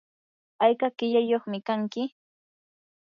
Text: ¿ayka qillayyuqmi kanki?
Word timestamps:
¿ayka 0.63 0.87
qillayyuqmi 0.97 1.59
kanki? 1.67 2.03